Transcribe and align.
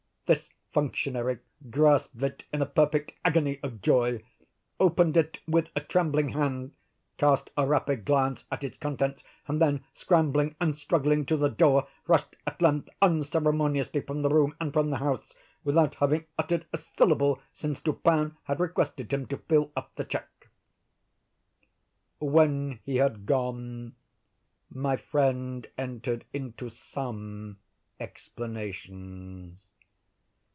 This 0.33 0.49
functionary 0.71 1.39
grasped 1.69 2.23
it 2.23 2.45
in 2.53 2.61
a 2.61 2.65
perfect 2.65 3.11
agony 3.25 3.59
of 3.61 3.81
joy, 3.81 4.23
opened 4.79 5.17
it 5.17 5.41
with 5.45 5.67
a 5.75 5.81
trembling 5.81 6.29
hand, 6.29 6.71
cast 7.17 7.49
a 7.57 7.67
rapid 7.67 8.05
glance 8.05 8.45
at 8.49 8.63
its 8.63 8.77
contents, 8.77 9.25
and 9.49 9.61
then, 9.61 9.83
scrambling 9.93 10.55
and 10.61 10.77
struggling 10.77 11.25
to 11.25 11.35
the 11.35 11.49
door, 11.49 11.85
rushed 12.07 12.37
at 12.47 12.61
length 12.61 12.87
unceremoniously 13.01 13.99
from 13.99 14.21
the 14.21 14.29
room 14.29 14.55
and 14.61 14.71
from 14.71 14.89
the 14.89 14.99
house, 14.99 15.33
without 15.65 15.95
having 15.95 16.23
uttered 16.39 16.65
a 16.71 16.77
syllable 16.77 17.41
since 17.51 17.81
Dupin 17.81 18.37
had 18.43 18.61
requested 18.61 19.11
him 19.11 19.25
to 19.25 19.37
fill 19.37 19.73
up 19.75 19.95
the 19.95 20.05
check. 20.05 20.47
When 22.19 22.79
he 22.85 22.95
had 22.95 23.25
gone, 23.25 23.95
my 24.69 24.95
friend 24.95 25.67
entered 25.77 26.23
into 26.31 26.69
some 26.69 27.57
explanations. 27.99 29.57